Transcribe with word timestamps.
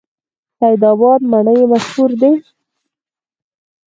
سید 0.57 0.81
اباد 0.91 1.21
مڼې 1.31 1.57
مشهورې 1.71 2.17
دي؟ 2.21 2.31